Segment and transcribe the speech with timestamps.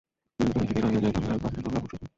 [0.39, 2.09] হৃদয় যদি রাঙিয়া যায়, তবে আর বাহিরের রঙের আবশ্যক নাই।